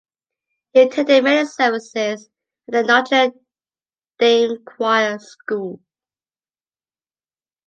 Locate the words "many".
1.23-1.45